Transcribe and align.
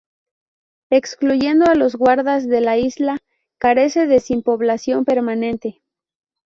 Excluyendo 0.89 1.65
a 1.69 1.75
los 1.75 1.95
guardas 1.95 2.47
de 2.49 2.59
la 2.59 2.75
isla, 2.79 3.19
carece 3.59 4.07
de 4.07 4.19
sin 4.19 4.41
población 4.41 5.05
permanente. 5.05 5.83